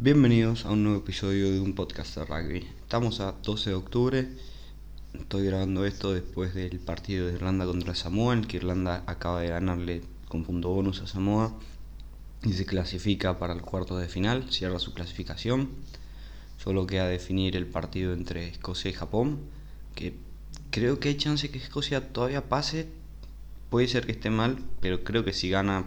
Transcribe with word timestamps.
Bienvenidos 0.00 0.64
a 0.64 0.70
un 0.70 0.84
nuevo 0.84 1.00
episodio 1.00 1.50
de 1.50 1.58
un 1.58 1.74
podcast 1.74 2.16
de 2.16 2.24
rugby. 2.24 2.58
Estamos 2.82 3.18
a 3.18 3.32
12 3.32 3.70
de 3.70 3.74
octubre. 3.74 4.28
Estoy 5.12 5.46
grabando 5.46 5.84
esto 5.84 6.12
después 6.12 6.54
del 6.54 6.78
partido 6.78 7.26
de 7.26 7.32
Irlanda 7.32 7.66
contra 7.66 7.96
Samoa, 7.96 8.34
en 8.34 8.44
que 8.44 8.58
Irlanda 8.58 9.02
acaba 9.08 9.40
de 9.40 9.48
ganarle 9.48 10.02
con 10.28 10.44
punto 10.44 10.68
bonus 10.68 11.00
a 11.02 11.08
Samoa 11.08 11.52
y 12.44 12.52
se 12.52 12.64
clasifica 12.64 13.40
para 13.40 13.54
el 13.54 13.62
cuarto 13.62 13.98
de 13.98 14.06
final, 14.06 14.52
cierra 14.52 14.78
su 14.78 14.94
clasificación. 14.94 15.68
Solo 16.58 16.86
queda 16.86 17.08
definir 17.08 17.56
el 17.56 17.66
partido 17.66 18.12
entre 18.12 18.46
Escocia 18.46 18.92
y 18.92 18.94
Japón, 18.94 19.40
que 19.96 20.14
creo 20.70 21.00
que 21.00 21.08
hay 21.08 21.16
chance 21.16 21.50
que 21.50 21.58
Escocia 21.58 22.12
todavía 22.12 22.48
pase. 22.48 22.86
Puede 23.68 23.88
ser 23.88 24.06
que 24.06 24.12
esté 24.12 24.30
mal, 24.30 24.58
pero 24.80 25.02
creo 25.02 25.24
que 25.24 25.32
si 25.32 25.50
gana 25.50 25.86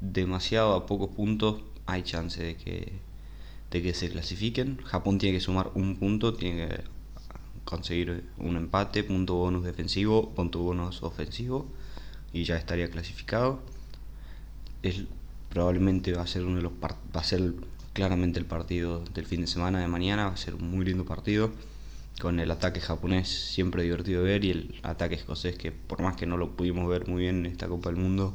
demasiado 0.00 0.74
a 0.74 0.86
pocos 0.86 1.10
puntos 1.14 1.62
hay 1.86 2.02
chance 2.02 2.42
de 2.42 2.56
que, 2.56 3.09
de 3.70 3.82
que 3.82 3.94
se 3.94 4.10
clasifiquen. 4.10 4.78
Japón 4.84 5.18
tiene 5.18 5.38
que 5.38 5.42
sumar 5.42 5.70
un 5.74 5.96
punto, 5.96 6.34
tiene 6.34 6.68
que 6.68 6.80
conseguir 7.64 8.24
un 8.38 8.56
empate, 8.56 9.04
punto 9.04 9.34
bonus 9.34 9.64
defensivo, 9.64 10.30
punto 10.30 10.58
bonus 10.60 11.02
ofensivo 11.02 11.66
y 12.32 12.44
ya 12.44 12.56
estaría 12.56 12.90
clasificado. 12.90 13.60
Es, 14.82 15.04
probablemente 15.48 16.12
va 16.12 16.22
a 16.22 16.26
ser 16.26 16.44
uno 16.44 16.56
de 16.56 16.62
los 16.62 16.72
va 16.72 17.20
a 17.20 17.24
ser 17.24 17.54
claramente 17.92 18.38
el 18.38 18.46
partido 18.46 19.04
del 19.14 19.26
fin 19.26 19.42
de 19.42 19.46
semana 19.46 19.80
de 19.80 19.88
mañana, 19.88 20.26
va 20.26 20.32
a 20.32 20.36
ser 20.36 20.54
un 20.54 20.70
muy 20.70 20.84
lindo 20.84 21.04
partido 21.04 21.50
con 22.20 22.38
el 22.38 22.50
ataque 22.50 22.80
japonés 22.80 23.28
siempre 23.28 23.82
divertido 23.82 24.22
de 24.22 24.30
ver 24.30 24.44
y 24.44 24.50
el 24.50 24.80
ataque 24.82 25.14
escocés 25.14 25.56
que 25.56 25.72
por 25.72 26.02
más 26.02 26.16
que 26.16 26.26
no 26.26 26.36
lo 26.36 26.50
pudimos 26.50 26.88
ver 26.88 27.08
muy 27.08 27.22
bien 27.22 27.46
en 27.46 27.46
esta 27.46 27.66
Copa 27.66 27.88
del 27.88 27.98
Mundo 27.98 28.34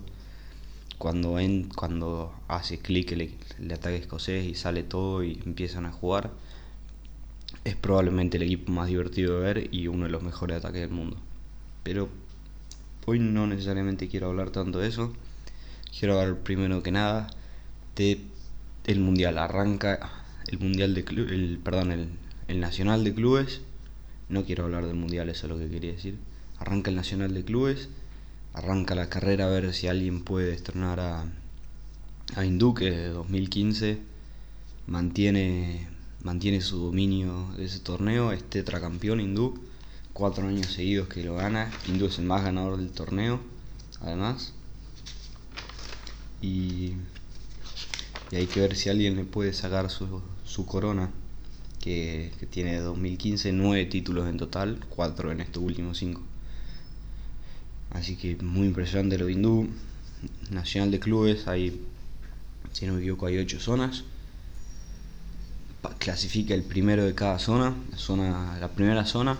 cuando, 0.97 1.39
en, 1.39 1.69
cuando 1.69 2.33
hace 2.47 2.79
clic 2.79 3.11
el, 3.11 3.33
el, 3.59 3.71
ataque 3.71 3.97
escocés 3.97 4.45
y 4.45 4.55
sale 4.55 4.83
todo 4.83 5.23
y 5.23 5.41
empiezan 5.45 5.85
a 5.85 5.91
jugar, 5.91 6.31
es 7.63 7.75
probablemente 7.75 8.37
el 8.37 8.43
equipo 8.43 8.71
más 8.71 8.87
divertido 8.87 9.35
de 9.35 9.41
ver 9.41 9.69
y 9.73 9.87
uno 9.87 10.05
de 10.05 10.11
los 10.11 10.23
mejores 10.23 10.57
ataques 10.57 10.81
del 10.81 10.91
mundo. 10.91 11.17
Pero 11.83 12.09
hoy 13.05 13.19
no 13.19 13.47
necesariamente 13.47 14.07
quiero 14.07 14.27
hablar 14.29 14.51
tanto 14.51 14.79
de 14.79 14.87
eso. 14.87 15.13
Quiero 15.97 16.19
hablar 16.19 16.39
primero 16.39 16.83
que 16.83 16.91
nada 16.91 17.27
de 17.95 18.19
el 18.85 18.99
mundial. 18.99 19.37
Arranca 19.37 20.23
el 20.47 20.59
mundial 20.59 20.93
de 20.93 21.01
el 21.01 21.59
perdón, 21.63 21.91
el, 21.91 22.09
el 22.47 22.59
nacional 22.59 23.03
de 23.03 23.13
clubes. 23.13 23.61
No 24.29 24.43
quiero 24.43 24.65
hablar 24.65 24.85
del 24.85 24.95
mundial, 24.95 25.29
eso 25.29 25.47
es 25.47 25.51
lo 25.51 25.59
que 25.59 25.69
quería 25.69 25.91
decir. 25.91 26.17
Arranca 26.57 26.89
el 26.89 26.95
nacional 26.95 27.33
de 27.33 27.43
clubes 27.43 27.89
arranca 28.55 28.95
la 28.95 29.09
carrera 29.09 29.45
a 29.45 29.49
ver 29.49 29.73
si 29.73 29.87
alguien 29.87 30.23
puede 30.23 30.53
estrenar 30.53 30.99
a, 31.01 31.25
a 32.35 32.45
Hindú, 32.45 32.73
que 32.73 33.07
2015 33.07 33.99
mantiene, 34.87 35.89
mantiene 36.23 36.61
su 36.61 36.77
dominio 36.79 37.49
de 37.57 37.65
ese 37.65 37.79
torneo, 37.79 38.31
es 38.31 38.43
tetracampeón 38.43 39.19
Hindú, 39.19 39.59
cuatro 40.13 40.47
años 40.47 40.67
seguidos 40.67 41.09
que 41.09 41.23
lo 41.23 41.35
gana, 41.35 41.69
Hindú 41.85 42.05
es 42.05 42.17
el 42.17 42.25
más 42.25 42.43
ganador 42.43 42.77
del 42.77 42.91
torneo, 42.91 43.41
además. 43.99 44.53
Y, 46.41 46.93
y 48.31 48.35
hay 48.35 48.47
que 48.47 48.61
ver 48.61 48.75
si 48.77 48.89
alguien 48.89 49.17
le 49.17 49.25
puede 49.25 49.51
sacar 49.51 49.89
su, 49.89 50.21
su 50.45 50.65
corona, 50.65 51.11
que, 51.81 52.31
que 52.39 52.45
tiene 52.45 52.79
2015 52.79 53.51
nueve 53.51 53.85
títulos 53.85 54.29
en 54.29 54.37
total, 54.37 54.79
cuatro 54.89 55.31
en 55.31 55.41
estos 55.41 55.61
últimos 55.61 55.97
cinco. 55.97 56.21
Así 57.95 58.17
que 58.17 58.35
muy 58.37 58.67
impresionante 58.67 59.17
lo 59.17 59.29
Hindú. 59.29 59.69
Nacional 60.49 60.91
de 60.91 60.99
clubes, 60.99 61.47
hay, 61.47 61.81
si 62.73 62.85
no 62.85 62.93
me 62.93 62.99
equivoco, 62.99 63.25
hay 63.27 63.37
ocho 63.37 63.59
zonas. 63.59 64.03
Clasifica 65.99 66.53
el 66.53 66.63
primero 66.63 67.05
de 67.05 67.15
cada 67.15 67.39
zona. 67.39 67.75
La, 67.91 67.97
zona, 67.97 68.57
la 68.59 68.69
primera 68.69 69.05
zona, 69.05 69.37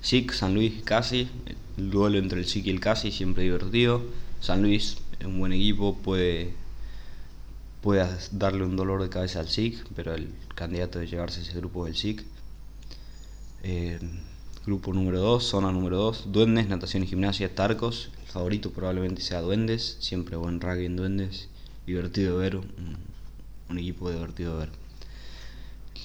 SIC, 0.00 0.32
San 0.32 0.54
Luis, 0.54 0.82
Casi. 0.84 1.28
El 1.76 1.90
duelo 1.90 2.18
entre 2.18 2.40
el 2.40 2.46
SIC 2.46 2.66
y 2.66 2.70
el 2.70 2.80
Casi, 2.80 3.12
siempre 3.12 3.42
divertido. 3.42 4.02
San 4.40 4.62
Luis 4.62 4.98
es 5.18 5.26
un 5.26 5.38
buen 5.38 5.52
equipo, 5.52 5.96
puede, 5.98 6.54
puede 7.82 8.06
darle 8.32 8.64
un 8.64 8.76
dolor 8.76 9.02
de 9.02 9.08
cabeza 9.08 9.40
al 9.40 9.48
SIC, 9.48 9.84
pero 9.94 10.14
el 10.14 10.30
candidato 10.54 10.98
de 10.98 11.08
llevarse 11.08 11.42
ese 11.42 11.52
grupo 11.54 11.86
es 11.86 11.90
el 11.90 11.96
SIC. 11.96 12.24
Eh, 13.64 13.98
Grupo 14.68 14.92
número 14.92 15.18
2, 15.20 15.44
zona 15.44 15.72
número 15.72 15.96
2, 15.96 16.30
Duendes, 16.30 16.68
Natación 16.68 17.02
y 17.02 17.06
Gimnasia, 17.06 17.54
Tarcos. 17.54 18.10
El 18.20 18.28
favorito 18.28 18.70
probablemente 18.70 19.22
sea 19.22 19.40
Duendes, 19.40 19.96
siempre 19.98 20.36
buen 20.36 20.60
rugby 20.60 20.84
en 20.84 20.94
Duendes. 20.94 21.48
Divertido 21.86 22.36
de 22.36 22.42
ver, 22.42 22.56
un, 22.56 23.78
equipo 23.78 24.10
divertido 24.10 24.52
de 24.52 24.66
ver. 24.66 24.68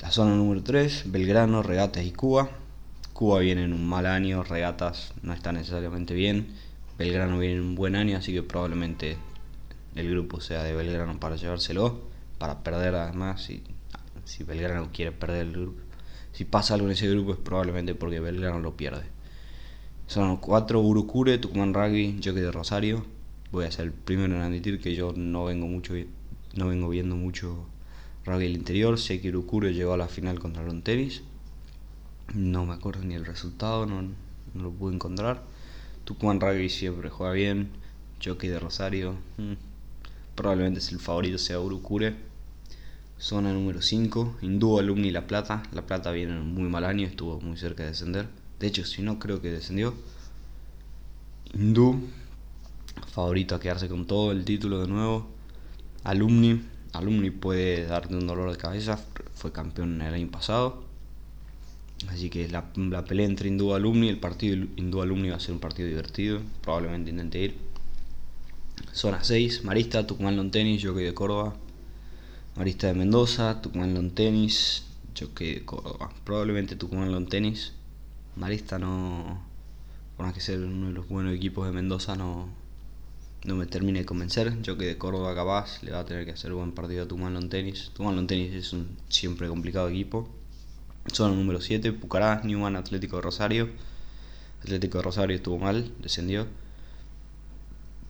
La 0.02 0.12
zona 0.12 0.38
número 0.38 0.64
3, 0.64 1.12
Belgrano, 1.12 1.62
Regatas 1.62 2.06
y 2.06 2.12
Cuba. 2.12 2.52
Cuba 3.12 3.40
viene 3.40 3.66
en 3.66 3.74
un 3.74 3.86
mal 3.86 4.06
año, 4.06 4.44
Regatas 4.44 5.12
no 5.24 5.34
está 5.34 5.52
necesariamente 5.52 6.14
bien. 6.14 6.56
Belgrano 6.98 7.40
viene 7.40 7.56
en 7.56 7.64
un 7.64 7.76
buen 7.76 7.98
año, 7.98 8.18
así 8.18 8.32
que 8.32 8.44
probablemente 8.44 9.18
el 9.94 10.10
grupo 10.10 10.40
sea 10.40 10.64
de 10.64 10.74
Belgrano 10.74 11.20
para 11.20 11.36
llevárselo, 11.36 12.00
para 12.38 12.64
perder 12.64 12.96
además, 12.96 13.44
si, 13.44 13.62
si 14.24 14.46
Belgrano 14.46 14.88
quiere 14.94 15.12
perder 15.12 15.48
el 15.48 15.52
grupo 15.52 15.93
si 16.34 16.46
pasa 16.46 16.74
algo 16.74 16.88
en 16.88 16.94
ese 16.94 17.08
grupo 17.10 17.34
es 17.34 17.38
probablemente 17.38 17.94
porque 17.94 18.20
Belgrano 18.20 18.60
lo 18.60 18.76
pierde. 18.76 19.04
Son 20.08 20.38
cuatro 20.38 20.82
Urucure, 20.82 21.38
Tucumán 21.38 21.74
Rugby, 21.74 22.20
Jockey 22.24 22.42
de 22.42 22.52
Rosario. 22.52 23.06
Voy 23.52 23.66
a 23.66 23.72
ser 23.72 23.86
el 23.86 23.92
primero 23.92 24.36
en 24.36 24.42
admitir 24.42 24.82
que 24.82 24.96
yo 24.96 25.14
no 25.16 25.46
vengo 25.46 25.68
mucho 25.68 25.94
no 26.56 26.68
vengo 26.68 26.90
viendo 26.90 27.16
mucho 27.16 27.66
rugby 28.26 28.44
del 28.44 28.58
interior. 28.58 29.00
Sé 29.00 29.22
que 29.22 29.30
Urucure 29.30 29.74
llegó 29.74 29.94
a 29.94 29.98
la 29.98 30.08
final 30.08 30.40
contra 30.40 30.64
Tenis. 30.82 31.22
No 32.34 32.66
me 32.66 32.74
acuerdo 32.74 33.04
ni 33.04 33.14
el 33.14 33.26
resultado, 33.26 33.86
no, 33.86 34.04
lo 34.56 34.72
pude 34.72 34.96
encontrar. 34.96 35.44
Tucumán 36.04 36.42
Rugby 36.42 36.70
siempre 36.70 37.10
juega 37.10 37.34
bien. 37.34 37.70
Jockey 38.24 38.50
de 38.50 38.60
Rosario. 38.60 39.16
Hmm, 39.38 39.54
probablemente 40.36 40.80
es 40.80 40.92
el 40.92 41.00
favorito 41.00 41.38
sea 41.38 41.60
Urucure 41.60 42.33
Zona 43.20 43.54
número 43.54 43.82
5, 43.82 44.38
Hindú 44.42 44.80
Alumni 44.80 45.12
La 45.12 45.28
Plata. 45.28 45.64
La 45.72 45.86
Plata 45.86 46.12
viene 46.12 46.40
muy 46.40 46.70
mal 46.70 46.84
año, 46.86 47.08
estuvo 47.08 47.40
muy 47.40 47.58
cerca 47.58 47.84
de 47.84 47.90
descender. 47.90 48.28
De 48.60 48.68
hecho, 48.68 48.86
si 48.86 49.02
no, 49.02 49.20
creo 49.20 49.42
que 49.42 49.52
descendió. 49.52 49.94
Hindú, 51.54 52.02
favorito 53.12 53.56
a 53.56 53.60
quedarse 53.60 53.88
con 53.88 54.08
todo 54.08 54.32
el 54.32 54.44
título 54.46 54.82
de 54.82 54.88
nuevo. 54.88 55.28
Alumni, 56.04 56.62
Alumni 56.94 57.32
puede 57.32 57.86
darte 57.86 58.16
un 58.16 58.28
dolor 58.28 58.52
de 58.52 58.58
cabeza, 58.58 59.00
fue 59.36 59.52
campeón 59.52 60.02
el 60.02 60.14
año 60.14 60.30
pasado. 60.30 60.84
Así 62.10 62.30
que 62.30 62.50
la, 62.50 62.66
la 62.76 63.06
pelea 63.06 63.26
entre 63.26 63.48
Hindú 63.48 63.74
Alumni, 63.74 64.10
el 64.10 64.20
partido 64.20 64.68
Hindú 64.76 65.02
Alumni 65.02 65.30
va 65.30 65.38
a 65.38 65.40
ser 65.40 65.54
un 65.54 65.60
partido 65.60 65.88
divertido. 65.88 66.42
Probablemente 66.62 67.12
intente 67.12 67.40
ir. 67.40 67.56
Zona 68.92 69.24
6, 69.24 69.64
Marista, 69.64 70.06
Tucumán 70.06 70.36
Long 70.36 70.52
Tennis, 70.52 70.84
Jockey 70.84 71.04
de 71.04 71.14
Córdoba. 71.14 71.56
Marista 72.56 72.86
de 72.86 72.94
Mendoza, 72.94 73.64
Tucumán 73.64 73.96
Long 73.96 74.12
Tennis, 74.12 74.84
Choque 75.16 75.66
Córdoba. 75.66 76.12
Probablemente 76.24 76.76
Tucumán 76.76 77.12
Long 77.12 77.28
Tennis. 77.28 77.74
Marista 78.36 78.78
no, 78.78 79.42
por 80.16 80.28
más 80.28 80.36
que 80.36 80.40
ser 80.40 80.60
uno 80.60 80.88
de 80.88 80.94
los 80.94 81.08
buenos 81.08 81.34
equipos 81.34 81.66
de 81.66 81.72
Mendoza, 81.74 82.16
no, 82.16 82.48
no 83.46 83.56
me 83.56 83.66
termine 83.66 84.00
de 84.00 84.06
convencer. 84.06 84.62
Choque 84.62 84.86
de 84.86 85.00
Córdoba 85.00 85.34
capaz, 85.34 85.82
le 85.82 85.94
va 85.94 86.02
a 86.02 86.06
tener 86.06 86.26
que 86.26 86.32
hacer 86.34 86.54
buen 86.54 86.74
partido 86.74 87.06
a 87.06 87.08
Tucumán 87.08 87.34
Long 87.34 87.50
Tennis. 87.50 87.90
Tucumán 87.94 88.16
Long 88.16 88.28
Tennis 88.28 88.54
es 88.54 88.72
un 88.72 88.98
siempre 89.10 89.48
complicado 89.48 89.90
equipo. 89.90 90.30
Zona 91.12 91.34
número 91.34 91.60
7, 91.60 91.92
Pucará, 91.94 92.42
Newman 92.44 92.76
Atlético 92.76 93.16
de 93.16 93.24
Rosario. 93.24 93.70
Atlético 94.62 95.00
de 95.00 95.04
Rosario 95.06 95.36
estuvo 95.36 95.58
mal, 95.58 95.92
descendió. 96.00 96.46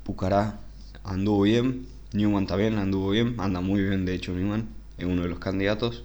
Pucará 0.03 0.59
anduvo 1.05 1.43
bien, 1.43 1.87
Newman 2.13 2.45
también 2.45 2.77
anduvo 2.77 3.09
bien, 3.09 3.35
anda 3.39 3.59
muy 3.59 3.81
bien 3.81 4.05
de 4.05 4.13
hecho 4.13 4.33
Newman, 4.33 4.69
es 4.97 5.05
uno 5.05 5.23
de 5.23 5.27
los 5.27 5.39
candidatos. 5.39 6.03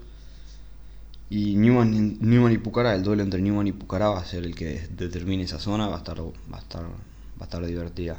Y 1.31 1.57
Newman, 1.57 2.17
Newman 2.21 2.53
y 2.53 2.59
Pucará, 2.59 2.95
el 2.95 3.03
duelo 3.03 3.23
entre 3.23 3.43
Newman 3.43 3.67
y 3.67 3.73
Pucará 3.73 4.09
va 4.09 4.21
a 4.21 4.25
ser 4.25 4.45
el 4.45 4.55
que 4.55 4.89
determine 4.97 5.43
esa 5.43 5.59
zona, 5.59 5.87
va 5.87 5.97
a 5.97 5.99
estar, 5.99 6.19
va 6.19 6.57
a 6.57 6.61
estar, 6.61 6.83
va 6.83 7.41
a 7.41 7.45
estar 7.45 7.67
divertida. 7.67 8.19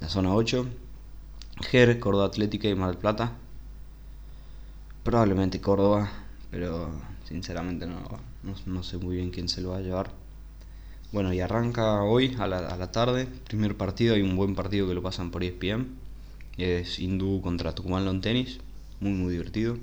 La 0.00 0.08
zona 0.08 0.34
8, 0.34 0.66
Ger, 1.60 2.00
Córdoba 2.00 2.26
Atlética 2.26 2.68
y 2.68 2.74
Mar 2.74 2.90
del 2.90 2.98
Plata. 2.98 3.34
Probablemente 5.04 5.60
Córdoba, 5.60 6.10
pero 6.50 6.90
sinceramente 7.28 7.86
no, 7.86 8.00
no, 8.42 8.54
no, 8.66 8.82
sé 8.82 8.98
muy 8.98 9.14
bien 9.16 9.30
quién 9.30 9.48
se 9.48 9.60
lo 9.60 9.70
va 9.70 9.76
a 9.76 9.82
llevar. 9.82 10.10
Bueno, 11.12 11.32
y 11.32 11.38
arranca 11.38 12.02
hoy 12.02 12.36
a 12.40 12.48
la, 12.48 12.58
a 12.58 12.76
la 12.76 12.90
tarde, 12.90 13.28
primer 13.46 13.76
partido, 13.76 14.16
hay 14.16 14.22
un 14.22 14.34
buen 14.34 14.56
partido 14.56 14.88
que 14.88 14.94
lo 14.94 15.02
pasan 15.02 15.30
por 15.30 15.44
ESPN 15.44 15.99
es 16.62 16.98
Hindú 16.98 17.40
contra 17.42 17.74
Tucumán 17.74 18.04
Long 18.04 18.20
Tennis, 18.20 18.58
muy 19.00 19.12
muy 19.12 19.32
divertido. 19.32 19.78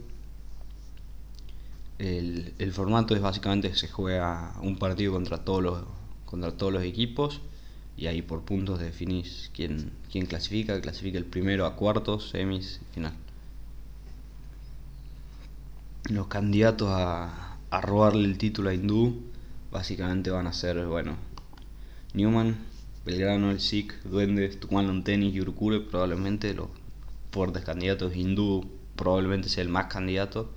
El, 1.99 2.71
formato 2.73 3.15
es 3.15 3.21
básicamente 3.21 3.73
se 3.75 3.87
juega 3.87 4.53
un 4.61 4.77
partido 4.77 5.13
contra 5.13 5.43
todos 5.43 5.63
los, 5.63 5.83
contra 6.25 6.51
todos 6.51 6.71
los 6.71 6.83
equipos 6.83 7.41
y 7.97 8.05
ahí 8.05 8.21
por 8.21 8.43
puntos 8.43 8.79
definís 8.79 9.49
quién, 9.55 9.91
quién 10.11 10.27
clasifica, 10.27 10.79
clasifica 10.79 11.17
el 11.17 11.25
primero 11.25 11.65
a 11.65 11.75
cuartos, 11.75 12.29
semis, 12.29 12.81
final. 12.93 13.13
los 16.09 16.27
candidatos 16.27 16.89
a, 16.91 17.57
a 17.69 17.81
robarle 17.81 18.25
el 18.25 18.37
título 18.37 18.69
a 18.69 18.73
Hindú 18.73 19.23
básicamente 19.71 20.29
van 20.29 20.47
a 20.47 20.53
ser, 20.53 20.85
bueno, 20.85 21.15
Newman, 22.13 22.57
Belgrano, 23.07 23.51
el 23.51 23.61
SIC, 23.61 24.03
Duendes, 24.03 24.59
Tucumán 24.59 25.01
Tenis 25.05 25.33
y 25.33 25.39
Urcure, 25.39 25.79
probablemente 25.79 26.53
los 26.53 26.67
fuertes 27.31 27.63
candidatos. 27.63 28.13
Hindú 28.13 28.69
probablemente 28.97 29.47
sea 29.47 29.63
el 29.63 29.69
más 29.69 29.85
candidato 29.85 30.51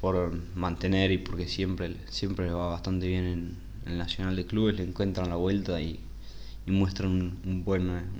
por 0.00 0.32
mantener 0.56 1.12
y 1.12 1.18
porque 1.18 1.46
siempre, 1.46 1.94
siempre 2.10 2.50
va 2.50 2.70
bastante 2.70 3.06
bien 3.06 3.24
en, 3.24 3.64
el 3.86 3.98
Nacional 3.98 4.34
de 4.34 4.46
Clubes, 4.46 4.74
le 4.74 4.82
encuentran 4.82 5.28
la 5.28 5.36
vuelta 5.36 5.80
y, 5.80 6.00
muestran 6.66 7.10
un, 7.44 7.62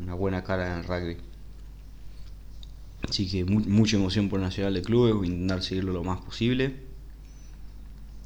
una 0.03 0.15
buena 0.15 0.45
cara 0.45 0.73
en 0.73 0.79
el 0.79 0.85
rugby. 0.85 1.17
Así 3.09 3.29
que 3.29 3.45
mucha 3.45 3.97
emoción 3.97 4.29
por 4.29 4.39
el 4.39 4.45
Nacional 4.45 4.75
de 4.75 4.83
Clubes, 4.83 5.13
voy 5.13 5.27
a 5.27 5.31
intentar 5.33 5.61
seguirlo 5.61 5.93
lo 5.93 6.05
más 6.05 6.21
posible 6.21 6.77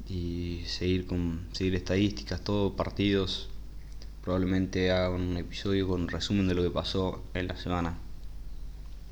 y 0.07 0.61
seguir 0.67 1.07
con 1.07 1.47
seguir 1.51 1.73
estadísticas, 1.73 2.43
todo, 2.43 2.75
partidos. 2.75 3.49
Probablemente 4.23 4.91
haga 4.91 5.09
un 5.09 5.37
episodio 5.37 5.87
con 5.87 6.07
resumen 6.07 6.47
de 6.47 6.55
lo 6.55 6.63
que 6.63 6.71
pasó 6.71 7.23
en 7.33 7.47
la 7.47 7.55
semana. 7.55 7.97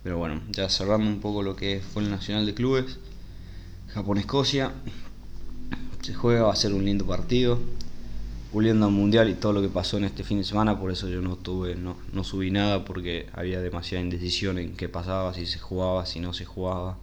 Pero 0.03 0.17
bueno, 0.17 0.41
ya 0.49 0.69
cerrando 0.69 1.07
un 1.07 1.19
poco 1.19 1.43
lo 1.43 1.55
que 1.55 1.81
fue 1.81 2.03
el 2.03 2.09
Nacional 2.09 2.45
de 2.45 2.53
Clubes, 2.53 2.99
Japón-Escocia. 3.89 4.71
Se 6.01 6.13
juega, 6.13 6.43
va 6.43 6.53
a 6.53 6.55
ser 6.55 6.73
un 6.73 6.85
lindo 6.85 7.05
partido 7.05 7.59
volviendo 8.51 8.85
al 8.85 8.91
mundial 8.91 9.29
y 9.29 9.33
todo 9.33 9.53
lo 9.53 9.61
que 9.61 9.67
pasó 9.67 9.97
en 9.97 10.05
este 10.05 10.23
fin 10.23 10.37
de 10.37 10.43
semana, 10.43 10.79
por 10.79 10.91
eso 10.91 11.07
yo 11.09 11.21
no 11.21 11.35
tuve, 11.35 11.75
no, 11.75 11.97
no 12.13 12.23
subí 12.23 12.49
nada 12.49 12.85
porque 12.85 13.27
había 13.33 13.61
demasiada 13.61 14.03
indecisión 14.03 14.57
en 14.57 14.75
qué 14.75 14.87
pasaba, 14.89 15.33
si 15.33 15.45
se 15.45 15.59
jugaba, 15.59 16.05
si 16.05 16.19
no 16.19 16.33
se 16.33 16.45
jugaba, 16.45 16.97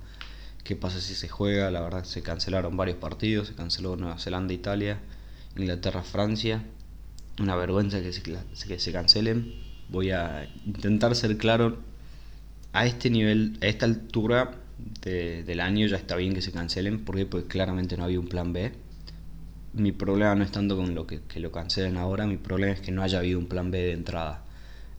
qué 0.64 0.74
pasa 0.74 1.00
si 1.00 1.14
se 1.14 1.28
juega, 1.28 1.70
la 1.70 1.80
verdad 1.80 2.04
se 2.04 2.22
cancelaron 2.22 2.76
varios 2.76 2.96
partidos, 2.96 3.48
se 3.48 3.54
canceló 3.54 3.96
Nueva 3.96 4.18
Zelanda, 4.18 4.54
Italia, 4.54 4.98
Inglaterra, 5.56 6.02
Francia, 6.02 6.62
una 7.40 7.56
vergüenza 7.56 8.00
que 8.00 8.12
se, 8.12 8.22
que 8.22 8.78
se 8.78 8.92
cancelen, 8.92 9.54
voy 9.88 10.10
a 10.10 10.48
intentar 10.66 11.14
ser 11.14 11.36
claro, 11.36 11.78
a 12.72 12.86
este 12.86 13.10
nivel, 13.10 13.58
a 13.62 13.66
esta 13.66 13.86
altura 13.86 14.56
del 15.02 15.60
año 15.60 15.86
ya 15.86 15.96
está 15.96 16.16
bien 16.16 16.34
que 16.34 16.42
se 16.42 16.52
cancelen, 16.52 17.04
porque 17.04 17.26
pues 17.26 17.44
claramente 17.44 17.96
no 17.96 18.04
había 18.04 18.20
un 18.20 18.28
plan 18.28 18.52
B 18.52 18.72
mi 19.74 19.92
problema 19.92 20.34
no 20.34 20.44
es 20.44 20.52
tanto 20.52 20.76
con 20.76 20.94
lo 20.94 21.06
que, 21.06 21.20
lo 21.40 21.52
cancelen 21.52 21.96
ahora, 21.96 22.26
mi 22.26 22.36
problema 22.36 22.72
es 22.72 22.80
que 22.80 22.92
no 22.92 23.02
haya 23.02 23.18
habido 23.18 23.38
un 23.38 23.46
plan 23.46 23.70
B 23.70 23.78
de 23.78 23.92
entrada. 23.92 24.44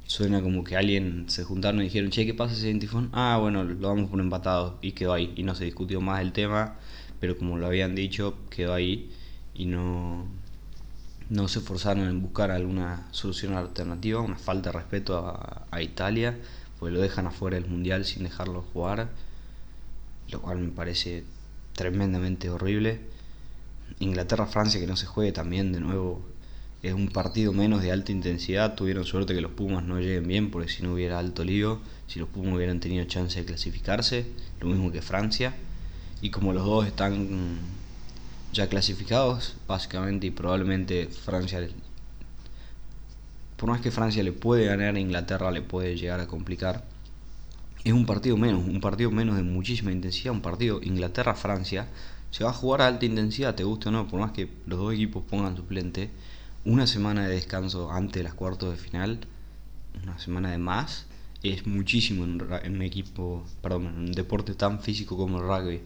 Suena 0.05 0.41
como 0.41 0.63
que 0.63 0.75
alguien 0.75 1.25
se 1.29 1.43
juntaron 1.43 1.81
y 1.81 1.85
dijeron, 1.85 2.11
che, 2.11 2.25
¿qué 2.25 2.33
pasa 2.33 2.55
si 2.55 2.67
hay 2.67 2.77
tifón? 2.79 3.09
Ah, 3.13 3.37
bueno, 3.41 3.63
lo 3.63 3.87
vamos 3.87 4.09
por 4.09 4.19
empatado 4.19 4.77
y 4.81 4.91
quedó 4.91 5.13
ahí. 5.13 5.33
Y 5.35 5.43
no 5.43 5.55
se 5.55 5.65
discutió 5.65 6.01
más 6.01 6.21
el 6.21 6.31
tema, 6.31 6.75
pero 7.19 7.37
como 7.37 7.57
lo 7.57 7.65
habían 7.67 7.95
dicho, 7.95 8.37
quedó 8.49 8.73
ahí 8.73 9.09
y 9.55 9.65
no, 9.65 10.27
no 11.29 11.47
se 11.47 11.59
esforzaron 11.59 12.07
en 12.07 12.21
buscar 12.21 12.51
alguna 12.51 13.07
solución 13.11 13.53
alternativa, 13.53 14.21
una 14.21 14.37
falta 14.37 14.71
de 14.71 14.77
respeto 14.77 15.17
a, 15.17 15.81
Italia, 15.81 16.37
pues 16.79 16.93
lo 16.93 17.01
dejan 17.01 17.27
afuera 17.27 17.55
del 17.59 17.69
Mundial 17.69 18.05
sin 18.05 18.23
dejarlo 18.23 18.61
jugar, 18.73 19.09
lo 20.29 20.41
cual 20.41 20.59
me 20.59 20.69
parece 20.69 21.23
tremendamente 21.73 22.49
horrible 22.49 23.01
Inglaterra-Francia 23.99 24.79
que 24.79 24.87
no 24.87 24.97
se 24.97 25.05
juegue 25.05 25.31
también 25.31 25.71
de 25.71 25.79
nuevo 25.79 26.21
es 26.83 26.93
un 26.93 27.07
partido 27.07 27.51
menos 27.51 27.81
de 27.81 27.91
alta 27.91 28.11
intensidad. 28.11 28.75
Tuvieron 28.75 29.05
suerte 29.05 29.33
que 29.33 29.41
los 29.41 29.51
Pumas 29.51 29.83
no 29.83 29.99
lleguen 29.99 30.27
bien 30.27 30.51
porque 30.51 30.69
si 30.69 30.83
no 30.83 30.93
hubiera 30.93 31.17
alto 31.17 31.43
lío, 31.43 31.79
si 32.07 32.19
los 32.19 32.29
Pumas 32.29 32.53
hubieran 32.53 32.79
tenido 32.79 33.05
chance 33.05 33.39
de 33.39 33.45
clasificarse, 33.45 34.27
lo 34.59 34.67
mismo 34.67 34.91
que 34.91 35.01
Francia. 35.01 35.55
Y 36.21 36.29
como 36.29 36.53
los 36.53 36.63
dos 36.63 36.85
están 36.85 37.57
ya 38.55 38.67
clasificados, 38.67 39.55
básicamente, 39.67 40.27
y 40.27 40.31
probablemente 40.31 41.07
Francia, 41.07 41.67
por 43.57 43.69
más 43.69 43.81
que 43.81 43.91
Francia 43.91 44.23
le 44.23 44.31
puede 44.31 44.65
ganar 44.65 44.97
Inglaterra, 44.97 45.51
le 45.51 45.61
puede 45.61 45.95
llegar 45.97 46.19
a 46.19 46.27
complicar. 46.27 46.83
Es 47.83 47.93
un 47.93 48.05
partido 48.05 48.37
menos, 48.37 48.65
un 48.65 48.81
partido 48.81 49.11
menos 49.11 49.35
de 49.35 49.43
muchísima 49.43 49.91
intensidad, 49.91 50.33
un 50.33 50.41
partido 50.41 50.79
Inglaterra-Francia 50.81 51.87
se 52.31 52.43
va 52.43 52.49
a 52.49 52.53
jugar 52.53 52.81
a 52.81 52.87
alta 52.87 53.05
intensidad, 53.05 53.55
te 53.55 53.63
guste 53.63 53.89
o 53.89 53.91
no, 53.91 54.07
por 54.07 54.19
más 54.19 54.31
que 54.31 54.49
los 54.65 54.79
dos 54.79 54.93
equipos 54.93 55.23
pongan 55.23 55.55
suplente, 55.55 56.09
una 56.65 56.87
semana 56.87 57.27
de 57.27 57.35
descanso 57.35 57.91
antes 57.91 58.15
de 58.15 58.23
las 58.23 58.33
cuartos 58.33 58.71
de 58.71 58.77
final, 58.77 59.19
una 60.03 60.17
semana 60.17 60.51
de 60.51 60.57
más, 60.57 61.05
es 61.43 61.67
muchísimo 61.67 62.23
en, 62.23 62.75
un 62.75 62.81
equipo, 62.81 63.45
perdón, 63.61 63.87
en 63.87 63.97
un 63.97 64.11
deporte 64.11 64.53
tan 64.55 64.81
físico 64.81 65.15
como 65.15 65.37
el 65.37 65.43
rugby. 65.43 65.81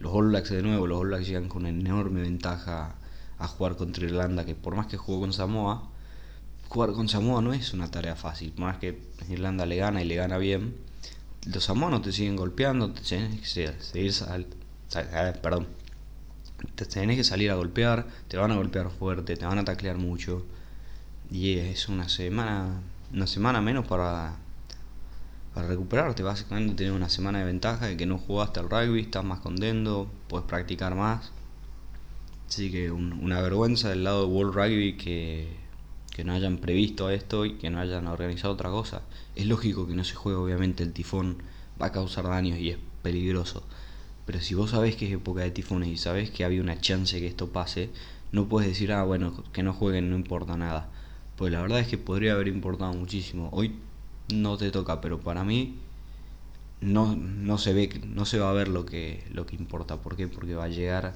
Los 0.00 0.12
All 0.12 0.32
de 0.32 0.62
nuevo, 0.62 0.86
los 0.86 1.00
All 1.00 1.08
Blacks 1.08 1.26
llegan 1.26 1.48
con 1.48 1.66
enorme 1.66 2.22
ventaja 2.22 2.96
a 3.38 3.48
jugar 3.48 3.76
contra 3.76 4.04
Irlanda, 4.04 4.44
que 4.44 4.54
por 4.54 4.74
más 4.74 4.86
que 4.86 4.96
jugó 4.96 5.20
con 5.20 5.32
Samoa, 5.32 5.88
jugar 6.68 6.92
con 6.92 7.08
Samoa 7.08 7.42
no 7.42 7.52
es 7.52 7.72
una 7.72 7.90
tarea 7.90 8.16
fácil, 8.16 8.52
por 8.52 8.64
más 8.64 8.78
que 8.78 8.98
Irlanda 9.28 9.66
le 9.66 9.76
gana 9.76 10.02
y 10.02 10.06
le 10.06 10.16
gana 10.16 10.38
bien, 10.38 10.74
los 11.46 11.64
samoanos 11.64 12.02
te 12.02 12.12
siguen 12.12 12.36
golpeando, 12.36 12.92
te 12.92 13.00
tienes 13.00 13.40
que 13.40 13.46
seguir 13.46 14.14
perdón, 15.40 15.66
te 16.74 16.84
tenés 16.84 17.16
que 17.16 17.24
salir 17.24 17.50
a 17.50 17.54
golpear, 17.54 18.06
te 18.28 18.36
van 18.36 18.50
a 18.50 18.56
golpear 18.56 18.90
fuerte, 18.90 19.36
te 19.36 19.46
van 19.46 19.58
a 19.58 19.64
taclear 19.64 19.96
mucho. 19.96 20.44
Y 21.30 21.58
es 21.58 21.88
una 21.88 22.08
semana, 22.08 22.80
una 23.12 23.26
semana 23.26 23.60
menos 23.60 23.86
para, 23.86 24.36
para 25.54 25.66
recuperarte. 25.68 26.22
Básicamente 26.22 26.74
tenés 26.74 26.92
una 26.92 27.08
semana 27.08 27.40
de 27.40 27.44
ventaja 27.44 27.86
de 27.86 27.96
que 27.96 28.06
no 28.06 28.18
jugaste 28.18 28.60
al 28.60 28.70
rugby, 28.70 29.00
estás 29.02 29.24
más 29.24 29.40
contento, 29.40 30.10
puedes 30.28 30.46
practicar 30.46 30.94
más. 30.94 31.32
Así 32.48 32.70
que 32.70 32.90
una 32.90 33.40
vergüenza 33.40 33.90
del 33.90 34.04
lado 34.04 34.26
de 34.26 34.32
World 34.32 34.54
Rugby 34.54 34.96
que, 34.96 35.56
que 36.12 36.24
no 36.24 36.32
hayan 36.32 36.58
previsto 36.58 37.10
esto 37.10 37.44
y 37.44 37.54
que 37.54 37.70
no 37.70 37.78
hayan 37.78 38.06
organizado 38.08 38.54
otra 38.54 38.70
cosa. 38.70 39.02
Es 39.36 39.46
lógico 39.46 39.86
que 39.86 39.94
no 39.94 40.04
se 40.04 40.14
juegue, 40.14 40.38
obviamente 40.38 40.82
el 40.82 40.92
tifón 40.92 41.42
va 41.80 41.86
a 41.86 41.92
causar 41.92 42.24
daños 42.24 42.58
y 42.58 42.70
es 42.70 42.78
peligroso. 43.02 43.62
Pero 44.26 44.40
si 44.40 44.54
vos 44.54 44.70
sabés 44.70 44.96
que 44.96 45.06
es 45.06 45.12
época 45.12 45.42
de 45.42 45.50
tifones 45.50 45.88
y 45.88 45.96
sabés 45.96 46.30
que 46.30 46.44
había 46.44 46.60
una 46.60 46.80
chance 46.80 47.18
que 47.20 47.26
esto 47.26 47.50
pase, 47.50 47.90
no 48.32 48.48
puedes 48.48 48.68
decir, 48.68 48.92
ah, 48.92 49.04
bueno, 49.04 49.44
que 49.52 49.62
no 49.62 49.72
jueguen, 49.72 50.10
no 50.10 50.16
importa 50.16 50.56
nada. 50.56 50.88
Pues 51.36 51.52
la 51.52 51.62
verdad 51.62 51.80
es 51.80 51.88
que 51.88 51.98
podría 51.98 52.32
haber 52.32 52.48
importado 52.48 52.92
muchísimo. 52.92 53.48
Hoy 53.52 53.74
no 54.34 54.56
te 54.56 54.70
toca, 54.70 55.00
pero 55.00 55.20
para 55.20 55.44
mí 55.44 55.78
no, 56.80 57.16
no 57.16 57.58
se 57.58 57.72
ve, 57.72 58.00
no 58.06 58.24
se 58.24 58.38
va 58.38 58.50
a 58.50 58.54
ver 58.54 58.68
lo 58.68 58.86
que, 58.86 59.24
lo 59.32 59.46
que 59.46 59.56
importa. 59.56 59.96
¿Por 59.98 60.16
qué? 60.16 60.28
Porque 60.28 60.54
va 60.54 60.64
a 60.64 60.68
llegar 60.68 61.14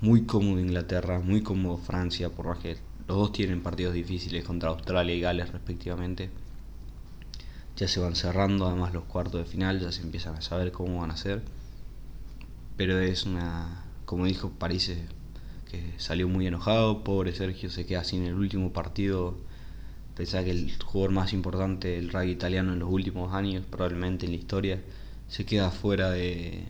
muy 0.00 0.24
cómodo 0.24 0.60
Inglaterra, 0.60 1.20
muy 1.20 1.42
cómodo 1.42 1.78
Francia, 1.78 2.30
por 2.30 2.46
más 2.46 2.58
que 2.58 2.76
los 3.06 3.16
dos 3.16 3.32
tienen 3.32 3.62
partidos 3.62 3.94
difíciles 3.94 4.44
contra 4.44 4.70
Australia 4.70 5.14
y 5.14 5.20
Gales 5.20 5.52
respectivamente. 5.52 6.30
Ya 7.76 7.88
se 7.88 8.00
van 8.00 8.16
cerrando 8.16 8.66
además 8.66 8.92
los 8.92 9.04
cuartos 9.04 9.40
de 9.40 9.46
final, 9.46 9.80
ya 9.80 9.92
se 9.92 10.02
empiezan 10.02 10.34
a 10.34 10.42
saber 10.42 10.72
cómo 10.72 11.00
van 11.00 11.10
a 11.12 11.16
ser 11.16 11.42
pero 12.78 13.00
es 13.00 13.26
una, 13.26 13.82
como 14.04 14.24
dijo 14.24 14.50
París, 14.50 14.88
eh, 14.88 15.04
que 15.68 15.92
salió 15.98 16.28
muy 16.28 16.46
enojado, 16.46 17.02
pobre 17.02 17.34
Sergio 17.34 17.70
se 17.70 17.84
queda 17.84 18.04
sin 18.04 18.22
el 18.24 18.34
último 18.34 18.72
partido, 18.72 19.36
pensaba 20.18 20.42
que 20.42 20.50
el 20.50 20.72
jugador 20.84 21.12
más 21.12 21.32
importante 21.32 21.88
del 21.92 22.10
rugby 22.10 22.32
italiano 22.32 22.72
en 22.72 22.80
los 22.80 22.90
últimos 22.90 23.32
años, 23.32 23.64
probablemente 23.70 24.26
en 24.26 24.32
la 24.32 24.38
historia, 24.38 24.82
se 25.28 25.46
queda 25.46 25.70
fuera 25.70 26.10
de, 26.10 26.64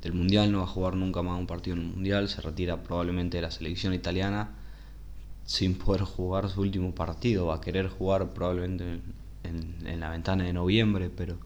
del 0.00 0.12
Mundial, 0.12 0.52
no 0.52 0.58
va 0.58 0.64
a 0.64 0.68
jugar 0.68 0.94
nunca 0.94 1.20
más 1.20 1.36
un 1.36 1.48
partido 1.48 1.76
en 1.76 1.82
el 1.82 1.88
Mundial, 1.88 2.28
se 2.28 2.40
retira 2.40 2.80
probablemente 2.84 3.38
de 3.38 3.42
la 3.42 3.50
selección 3.50 3.92
italiana 3.92 4.50
sin 5.44 5.74
poder 5.74 6.02
jugar 6.02 6.48
su 6.48 6.60
último 6.60 6.94
partido, 6.94 7.46
va 7.46 7.56
a 7.56 7.60
querer 7.60 7.88
jugar 7.88 8.32
probablemente 8.32 9.00
en 9.42 10.00
la 10.00 10.10
ventana 10.10 10.44
de 10.44 10.52
noviembre, 10.52 11.10
pero 11.10 11.36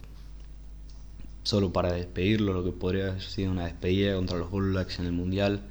solo 1.42 1.72
para 1.72 1.90
despedirlo, 1.90 2.52
lo 2.52 2.62
que 2.62 2.72
podría 2.72 3.08
haber 3.08 3.22
sido 3.22 3.50
una 3.50 3.64
despedida 3.64 4.14
contra 4.14 4.36
los 4.36 4.52
All 4.52 4.72
Blacks 4.72 4.98
en 4.98 5.06
el 5.06 5.12
Mundial. 5.12 5.62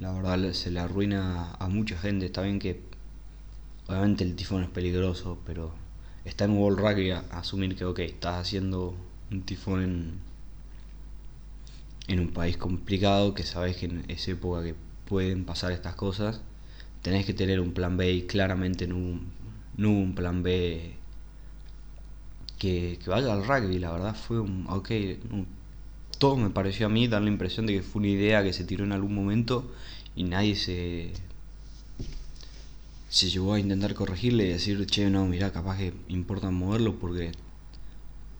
La 0.00 0.14
verdad 0.14 0.50
se 0.52 0.70
le 0.70 0.80
arruina 0.80 1.52
a 1.52 1.68
mucha 1.68 1.98
gente. 1.98 2.24
Está 2.24 2.40
bien 2.40 2.58
que 2.58 2.93
obviamente 3.88 4.24
el 4.24 4.36
tifón 4.36 4.64
es 4.64 4.70
peligroso, 4.70 5.38
pero 5.46 5.72
está 6.24 6.44
en 6.44 6.52
World 6.52 6.78
Rugby 6.78 7.10
a, 7.10 7.20
asumir 7.30 7.76
que, 7.76 7.84
ok, 7.84 8.00
estás 8.00 8.36
haciendo 8.40 8.94
un 9.30 9.42
tifón 9.42 9.82
en, 9.82 10.18
en 12.08 12.20
un 12.20 12.28
país 12.28 12.56
complicado, 12.56 13.34
que 13.34 13.44
sabes 13.44 13.76
que 13.76 13.86
en 13.86 14.04
esa 14.08 14.32
época 14.32 14.62
que 14.62 14.74
pueden 15.06 15.44
pasar 15.44 15.72
estas 15.72 15.94
cosas, 15.94 16.40
tenés 17.02 17.26
que 17.26 17.34
tener 17.34 17.60
un 17.60 17.72
plan 17.72 17.96
B 17.96 18.12
y 18.12 18.22
claramente 18.26 18.86
no 18.86 19.20
no 19.76 19.90
hubo 19.90 20.00
un 20.00 20.14
plan 20.14 20.42
B 20.42 20.94
que, 22.58 22.98
vaya 23.06 23.32
al 23.32 23.46
rugby, 23.46 23.78
la 23.78 23.92
verdad 23.92 24.14
fue 24.14 24.40
un, 24.40 24.66
ok, 24.68 24.90
todo 26.18 26.36
me 26.36 26.50
pareció 26.50 26.86
a 26.86 26.88
mí 26.88 27.08
dar 27.08 27.22
la 27.22 27.28
impresión 27.28 27.66
de 27.66 27.74
que 27.74 27.82
fue 27.82 28.00
una 28.00 28.08
idea 28.08 28.42
que 28.42 28.52
se 28.52 28.64
tiró 28.64 28.84
en 28.84 28.92
algún 28.92 29.14
momento 29.14 29.70
y 30.16 30.24
nadie 30.24 30.54
se, 30.56 31.12
se 33.14 33.30
llevó 33.30 33.54
a 33.54 33.60
intentar 33.60 33.94
corregirle 33.94 34.44
y 34.44 34.48
decir, 34.48 34.84
che, 34.86 35.08
no, 35.08 35.24
mira, 35.24 35.52
capaz 35.52 35.78
que 35.78 35.94
importa 36.08 36.50
moverlo 36.50 36.98
porque 36.98 37.30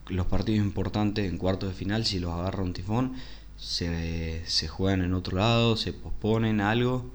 los 0.09 0.27
partidos 0.27 0.67
importantes 0.67 1.31
en 1.31 1.39
cuartos 1.39 1.69
de 1.69 1.77
final, 1.77 2.05
si 2.05 2.19
los 2.19 2.33
agarra 2.33 2.65
un 2.65 2.73
tifón, 2.73 3.15
se, 3.57 4.43
se 4.47 4.67
juegan 4.67 5.03
en 5.03 5.15
otro 5.15 5.39
lado, 5.39 5.77
se 5.77 5.93
posponen 5.93 6.61
algo 6.61 7.09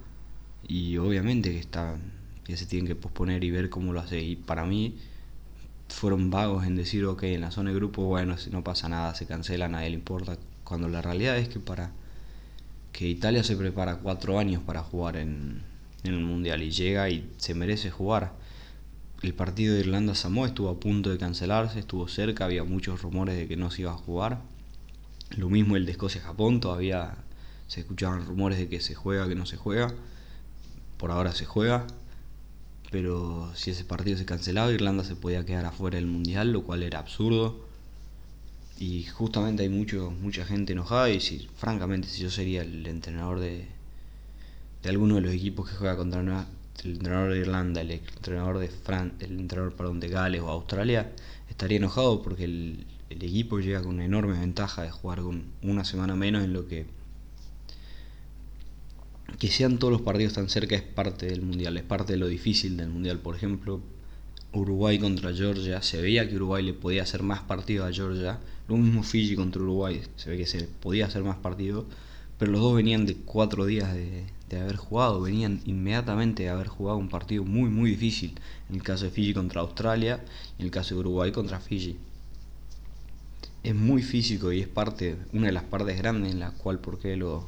y 0.69 0.95
obviamente 0.99 1.51
que 1.51 1.59
está 1.59 1.97
que 2.45 2.55
se 2.55 2.65
tienen 2.65 2.87
que 2.87 2.95
posponer 2.95 3.43
y 3.43 3.51
ver 3.51 3.69
cómo 3.69 3.91
lo 3.91 3.99
hace 3.99 4.21
y 4.21 4.37
para 4.37 4.63
mí 4.63 4.97
fueron 5.89 6.31
vagos 6.31 6.65
en 6.65 6.77
decir 6.77 7.05
ok 7.05 7.23
en 7.23 7.41
la 7.41 7.51
zona 7.51 7.71
de 7.71 7.75
grupo 7.75 8.03
bueno 8.03 8.37
no 8.51 8.63
pasa 8.63 8.87
nada 8.87 9.13
se 9.15 9.25
cancela 9.25 9.67
nadie 9.67 9.89
le 9.89 9.95
importa 9.95 10.37
cuando 10.63 10.87
la 10.87 11.01
realidad 11.01 11.37
es 11.37 11.49
que 11.49 11.59
para 11.59 11.91
que 12.93 13.07
Italia 13.07 13.43
se 13.43 13.55
prepara 13.57 13.97
cuatro 13.97 14.39
años 14.39 14.63
para 14.63 14.81
jugar 14.81 15.17
en, 15.17 15.61
en 16.03 16.13
el 16.13 16.23
mundial 16.23 16.63
y 16.63 16.71
llega 16.71 17.09
y 17.09 17.29
se 17.37 17.53
merece 17.53 17.91
jugar 17.91 18.33
el 19.21 19.33
partido 19.33 19.73
de 19.73 19.81
Irlanda-Samoa 19.81 20.47
estuvo 20.47 20.69
a 20.69 20.79
punto 20.79 21.09
de 21.09 21.17
cancelarse, 21.17 21.79
estuvo 21.79 22.07
cerca, 22.07 22.45
había 22.45 22.63
muchos 22.63 23.01
rumores 23.01 23.35
de 23.35 23.47
que 23.47 23.57
no 23.57 23.69
se 23.69 23.81
iba 23.81 23.91
a 23.91 23.97
jugar. 23.97 24.41
Lo 25.35 25.49
mismo 25.49 25.75
el 25.75 25.85
de 25.85 25.91
Escocia-Japón, 25.91 26.61
todavía 26.61 27.17
se 27.67 27.81
escuchaban 27.81 28.25
rumores 28.25 28.57
de 28.57 28.69
que 28.69 28.79
se 28.79 28.95
juega, 28.95 29.27
que 29.27 29.35
no 29.35 29.45
se 29.45 29.57
juega. 29.57 29.93
Por 30.97 31.11
ahora 31.11 31.33
se 31.33 31.45
juega. 31.45 31.85
Pero 32.91 33.51
si 33.55 33.71
ese 33.71 33.83
partido 33.83 34.17
se 34.17 34.25
cancelaba, 34.25 34.71
Irlanda 34.71 35.03
se 35.03 35.15
podía 35.15 35.45
quedar 35.45 35.65
afuera 35.65 35.97
del 35.97 36.07
Mundial, 36.07 36.51
lo 36.53 36.63
cual 36.63 36.81
era 36.81 36.99
absurdo. 36.99 37.67
Y 38.79 39.03
justamente 39.03 39.63
hay 39.63 39.69
mucho, 39.69 40.11
mucha 40.11 40.45
gente 40.45 40.71
enojada 40.71 41.09
y 41.09 41.19
si, 41.19 41.49
francamente 41.57 42.07
si 42.07 42.21
yo 42.21 42.31
sería 42.31 42.61
el 42.61 42.87
entrenador 42.87 43.41
de, 43.41 43.67
de 44.81 44.89
alguno 44.89 45.15
de 45.15 45.21
los 45.21 45.33
equipos 45.33 45.69
que 45.69 45.75
juega 45.75 45.97
contra 45.97 46.21
el 46.21 46.91
entrenador 46.91 47.33
de 47.33 47.39
Irlanda, 47.39 47.81
el 47.81 47.91
entrenador 47.91 48.59
de 48.59 48.69
Fran, 48.69 49.13
el 49.19 49.39
entrenador 49.39 49.99
de 49.99 50.07
Gales 50.07 50.41
o 50.41 50.49
Australia, 50.49 51.11
estaría 51.49 51.77
enojado 51.77 52.21
porque 52.21 52.45
el, 52.45 52.85
equipo 53.09 53.59
llega 53.59 53.81
con 53.81 53.95
una 53.95 54.05
enorme 54.05 54.39
ventaja 54.39 54.83
de 54.83 54.91
jugar 54.91 55.21
con 55.21 55.43
una 55.63 55.83
semana 55.83 56.15
menos 56.15 56.43
en 56.43 56.53
lo 56.53 56.67
que 56.67 56.85
que 59.39 59.47
sean 59.47 59.77
todos 59.79 59.91
los 59.91 60.01
partidos 60.01 60.33
tan 60.33 60.49
cerca 60.49 60.75
es 60.75 60.81
parte 60.81 61.27
del 61.27 61.41
mundial, 61.41 61.77
es 61.77 61.83
parte 61.83 62.13
de 62.13 62.19
lo 62.19 62.27
difícil 62.27 62.77
del 62.77 62.89
mundial. 62.89 63.19
Por 63.19 63.35
ejemplo, 63.35 63.79
Uruguay 64.53 64.99
contra 64.99 65.33
Georgia, 65.33 65.81
se 65.81 66.01
veía 66.01 66.27
que 66.27 66.35
Uruguay 66.35 66.63
le 66.63 66.73
podía 66.73 67.03
hacer 67.03 67.23
más 67.23 67.41
partido 67.41 67.85
a 67.85 67.91
Georgia, 67.93 68.39
lo 68.67 68.77
mismo 68.77 69.03
Fiji 69.03 69.35
contra 69.35 69.61
Uruguay, 69.61 70.01
se 70.15 70.31
ve 70.31 70.37
que 70.37 70.45
se 70.47 70.67
podía 70.67 71.05
hacer 71.05 71.23
más 71.23 71.37
partido, 71.37 71.85
pero 72.37 72.51
los 72.51 72.61
dos 72.61 72.75
venían 72.75 73.05
de 73.05 73.15
cuatro 73.15 73.65
días 73.65 73.93
de, 73.93 74.25
de 74.55 74.61
haber 74.61 74.77
jugado, 74.77 75.21
venían 75.21 75.61
inmediatamente 75.65 76.43
de 76.43 76.49
haber 76.49 76.67
jugado 76.67 76.97
un 76.97 77.09
partido 77.09 77.43
muy 77.43 77.69
muy 77.69 77.91
difícil, 77.91 78.39
en 78.69 78.75
el 78.75 78.83
caso 78.83 79.05
de 79.05 79.11
Fiji 79.11 79.33
contra 79.33 79.61
Australia 79.61 80.23
y 80.57 80.61
en 80.61 80.65
el 80.65 80.71
caso 80.71 80.95
de 80.95 81.01
Uruguay 81.01 81.31
contra 81.31 81.59
Fiji. 81.59 81.97
Es 83.63 83.75
muy 83.75 84.01
físico 84.01 84.51
y 84.51 84.61
es 84.61 84.67
parte, 84.67 85.17
una 85.33 85.47
de 85.47 85.51
las 85.51 85.63
partes 85.63 85.97
grandes 85.97 86.31
en 86.31 86.39
la 86.39 86.51
cual 86.51 86.79
porque 86.79 87.15
los, 87.15 87.43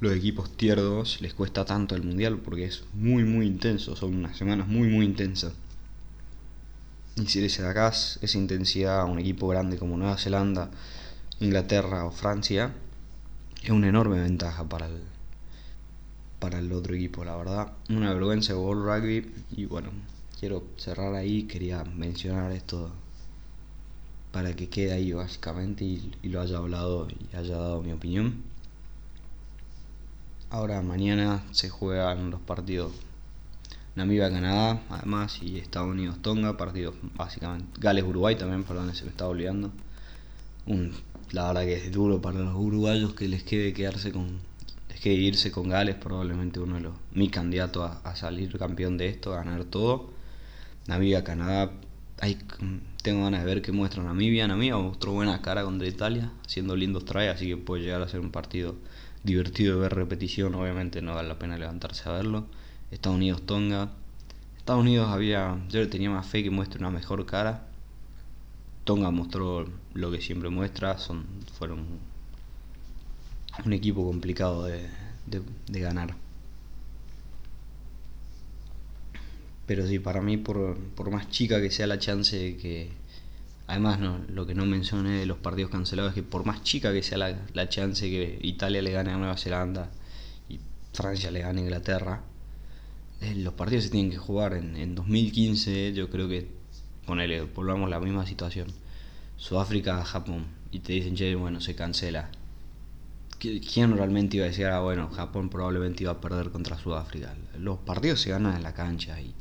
los 0.00 0.12
equipos 0.12 0.56
tierdos 0.56 1.20
les 1.20 1.34
cuesta 1.34 1.64
tanto 1.64 1.94
el 1.94 2.02
mundial, 2.02 2.38
porque 2.38 2.64
es 2.64 2.84
muy 2.94 3.24
muy 3.24 3.46
intenso, 3.46 3.94
son 3.96 4.14
unas 4.14 4.36
semanas 4.36 4.66
muy 4.66 4.88
muy 4.88 5.04
intensas. 5.04 5.52
Y 7.16 7.26
si 7.26 7.40
le 7.40 7.50
sacas 7.50 8.18
esa 8.22 8.38
intensidad 8.38 9.00
a 9.00 9.04
un 9.04 9.18
equipo 9.18 9.46
grande 9.48 9.76
como 9.78 9.98
Nueva 9.98 10.16
Zelanda, 10.16 10.70
Inglaterra 11.40 12.06
o 12.06 12.10
Francia, 12.10 12.72
es 13.62 13.70
una 13.70 13.88
enorme 13.88 14.18
ventaja 14.18 14.66
para 14.68 14.86
el, 14.86 15.02
para 16.42 16.58
el 16.58 16.72
otro 16.72 16.96
equipo, 16.96 17.24
la 17.24 17.36
verdad. 17.36 17.72
Una 17.88 18.12
vergüenza 18.12 18.52
de 18.52 18.58
World 18.58 18.84
Rugby 18.84 19.32
y 19.52 19.66
bueno, 19.66 19.90
quiero 20.40 20.64
cerrar 20.76 21.14
ahí, 21.14 21.44
quería 21.44 21.84
mencionar 21.84 22.50
esto 22.50 22.90
para 24.32 24.56
que 24.56 24.68
quede 24.68 24.92
ahí 24.92 25.12
básicamente 25.12 25.84
y, 25.84 26.10
lo 26.24 26.40
haya 26.40 26.56
hablado 26.58 27.06
y 27.08 27.36
haya 27.36 27.56
dado 27.56 27.80
mi 27.80 27.92
opinión. 27.92 28.42
Ahora 30.50 30.82
mañana 30.82 31.44
se 31.52 31.68
juegan 31.68 32.30
los 32.32 32.40
partidos 32.40 32.90
Namibia-Canadá, 33.94 34.82
además, 34.90 35.40
y 35.42 35.58
Estados 35.58 35.90
Unidos-Tonga, 35.90 36.56
partidos 36.56 36.96
básicamente. 37.14 37.68
Gales-Uruguay 37.78 38.34
también, 38.34 38.64
perdón, 38.64 38.92
se 38.96 39.04
me 39.04 39.10
estaba 39.10 39.30
olvidando. 39.30 39.70
La 41.30 41.46
verdad 41.46 41.62
que 41.62 41.74
es 41.74 41.92
duro 41.92 42.20
para 42.20 42.40
los 42.40 42.56
uruguayos 42.56 43.14
que 43.14 43.28
les 43.28 43.44
quede 43.44 43.72
quedarse 43.72 44.10
con 44.10 44.40
que 45.02 45.12
irse 45.12 45.50
con 45.50 45.68
Gales, 45.68 45.96
probablemente 45.96 46.60
uno 46.60 46.76
de 46.76 46.82
los 46.82 46.94
mi 47.12 47.28
candidato 47.28 47.82
a, 47.84 48.14
salir 48.14 48.56
campeón 48.56 48.96
de 48.96 49.08
esto, 49.08 49.34
a 49.34 49.38
ganar 49.38 49.64
todo. 49.64 50.10
Namibia, 50.86 51.24
Canadá, 51.24 51.72
hay, 52.20 52.38
tengo 53.02 53.24
ganas 53.24 53.40
de 53.40 53.46
ver 53.46 53.62
qué 53.62 53.72
muestra 53.72 54.04
Namibia. 54.04 54.46
Namibia 54.46 54.76
mostró 54.76 55.12
buena 55.12 55.42
cara 55.42 55.64
contra 55.64 55.88
Italia, 55.88 56.30
haciendo 56.46 56.76
lindos 56.76 57.04
tries, 57.04 57.34
así 57.34 57.48
que 57.48 57.56
puede 57.56 57.82
llegar 57.82 58.00
a 58.00 58.08
ser 58.08 58.20
un 58.20 58.30
partido 58.30 58.76
divertido 59.24 59.74
de 59.74 59.80
ver 59.82 59.94
repetición. 59.94 60.54
Obviamente 60.54 61.02
no 61.02 61.16
vale 61.16 61.28
la 61.28 61.38
pena 61.38 61.58
levantarse 61.58 62.08
a 62.08 62.12
verlo. 62.12 62.46
Estados 62.92 63.16
Unidos, 63.16 63.42
Tonga. 63.44 63.90
Estados 64.56 64.82
Unidos 64.82 65.08
había, 65.10 65.58
yo 65.68 65.88
tenía 65.88 66.10
más 66.10 66.26
fe 66.26 66.44
que 66.44 66.50
muestre 66.50 66.78
una 66.78 66.90
mejor 66.90 67.26
cara. 67.26 67.66
Tonga 68.84 69.10
mostró 69.10 69.66
lo 69.94 70.12
que 70.12 70.20
siempre 70.20 70.48
muestra, 70.48 70.96
son, 70.98 71.26
fueron 71.58 72.11
un 73.64 73.72
equipo 73.72 74.04
complicado 74.04 74.64
de, 74.64 74.88
de, 75.26 75.80
ganar. 75.80 76.14
Pero 79.66 79.86
sí, 79.86 79.98
para 79.98 80.22
mí, 80.22 80.36
por, 80.36 80.76
por, 80.94 81.10
más 81.10 81.30
chica 81.30 81.60
que 81.60 81.70
sea 81.70 81.86
la 81.86 81.98
chance 81.98 82.36
de 82.36 82.56
que. 82.56 82.90
Además, 83.66 84.00
no, 84.00 84.18
lo 84.28 84.46
que 84.46 84.54
no 84.54 84.66
mencioné 84.66 85.20
de 85.20 85.26
los 85.26 85.38
partidos 85.38 85.70
cancelados 85.70 86.10
es 86.10 86.14
que 86.16 86.22
por 86.22 86.44
más 86.44 86.62
chica 86.62 86.92
que 86.92 87.02
sea 87.02 87.16
la, 87.16 87.38
la 87.54 87.68
chance 87.68 88.10
que 88.10 88.38
Italia 88.42 88.82
le 88.82 88.90
gane 88.90 89.12
a 89.12 89.16
Nueva 89.16 89.36
Zelanda 89.36 89.90
y 90.48 90.58
Francia 90.92 91.30
le 91.30 91.40
gane 91.40 91.60
a 91.60 91.64
Inglaterra, 91.64 92.22
eh, 93.20 93.34
los 93.36 93.54
partidos 93.54 93.84
se 93.84 93.90
tienen 93.90 94.10
que 94.10 94.18
jugar. 94.18 94.54
En, 94.54 94.76
en 94.76 94.94
2015, 94.94 95.92
yo 95.94 96.10
creo 96.10 96.28
que, 96.28 96.48
ponele, 97.06 97.42
volvamos 97.42 97.86
a 97.86 97.90
la 97.90 98.00
misma 98.00 98.26
situación. 98.26 98.68
Sudáfrica, 99.36 100.04
Japón, 100.04 100.46
y 100.70 100.80
te 100.80 100.92
dicen, 100.94 101.14
che, 101.14 101.34
bueno, 101.34 101.60
se 101.60 101.74
cancela 101.74 102.30
¿quién 103.42 103.96
realmente 103.96 104.36
iba 104.36 104.46
a 104.46 104.48
decir, 104.48 104.66
ah, 104.66 104.80
bueno, 104.80 105.10
Japón 105.10 105.48
probablemente 105.48 106.04
iba 106.04 106.12
a 106.12 106.20
perder 106.20 106.50
contra 106.50 106.78
Sudáfrica? 106.78 107.34
Los 107.58 107.78
partidos 107.80 108.20
se 108.20 108.30
ganan 108.30 108.54
en 108.54 108.62
la 108.62 108.72
cancha 108.72 109.20
y 109.20 109.34